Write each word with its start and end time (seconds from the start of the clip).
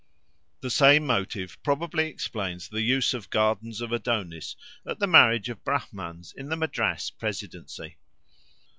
The 0.61 0.71
same 0.71 1.05
motive 1.05 1.61
probably 1.61 2.07
explains 2.07 2.67
the 2.67 2.81
use 2.81 3.13
of 3.13 3.29
gardens 3.29 3.81
of 3.81 3.91
Adonis 3.91 4.55
at 4.83 4.97
the 4.97 5.05
marriage 5.05 5.47
of 5.47 5.63
Brahmans 5.63 6.33
in 6.35 6.49
the 6.49 6.57
Madras 6.57 7.11
Presidency. 7.11 7.97